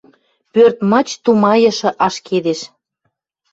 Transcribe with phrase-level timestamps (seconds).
[0.53, 2.59] Пӧрт мыч тумайышы ашкедеш